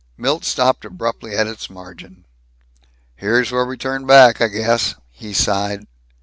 [0.17, 2.25] Milt stopped abruptly at its margin.
[3.17, 5.85] "Here's where we turn back, I guess," he sighed.